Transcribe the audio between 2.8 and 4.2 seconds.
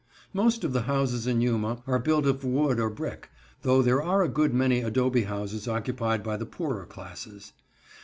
brick, though there